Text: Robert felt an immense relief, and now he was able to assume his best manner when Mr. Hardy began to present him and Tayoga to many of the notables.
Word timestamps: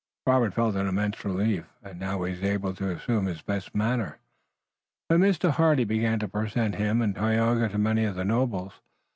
Robert 0.25 0.55
felt 0.55 0.75
an 0.75 0.87
immense 0.87 1.23
relief, 1.23 1.65
and 1.83 1.99
now 1.99 2.23
he 2.23 2.31
was 2.31 2.41
able 2.41 2.73
to 2.73 2.89
assume 2.89 3.27
his 3.27 3.43
best 3.43 3.75
manner 3.75 4.17
when 5.09 5.19
Mr. 5.19 5.51
Hardy 5.51 5.83
began 5.83 6.17
to 6.17 6.27
present 6.27 6.73
him 6.73 7.03
and 7.03 7.13
Tayoga 7.13 7.69
to 7.69 7.77
many 7.77 8.05
of 8.05 8.15
the 8.15 8.25
notables. 8.25 8.81